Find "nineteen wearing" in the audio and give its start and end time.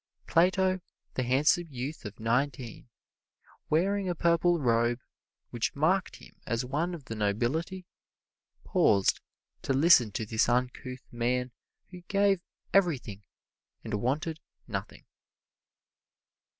2.19-4.09